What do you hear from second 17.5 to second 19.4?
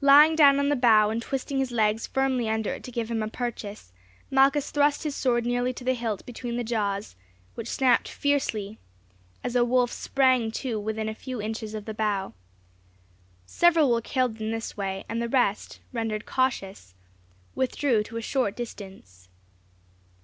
withdrew to a short distance.